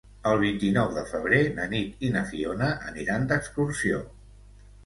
[0.27, 4.01] El vint-i-nou de febrer na Nit i na Fiona aniran d'excursió.